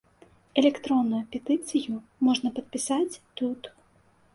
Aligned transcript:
Электронную 0.61 1.21
петыцыю 1.37 1.95
можна 2.29 2.47
падпісаць 2.59 3.19
тут. 3.41 3.75